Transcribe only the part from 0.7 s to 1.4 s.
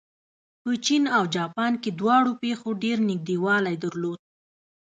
چین او